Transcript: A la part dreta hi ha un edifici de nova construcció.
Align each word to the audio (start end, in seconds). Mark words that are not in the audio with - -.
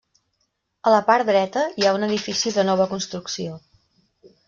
A 0.91 0.93
la 0.93 1.01
part 1.09 1.29
dreta 1.33 1.67
hi 1.83 1.87
ha 1.89 1.93
un 1.99 2.09
edifici 2.09 2.57
de 2.59 2.67
nova 2.73 2.91
construcció. 2.97 3.63